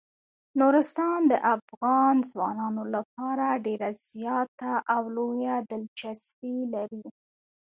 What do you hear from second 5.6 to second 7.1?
دلچسپي لري.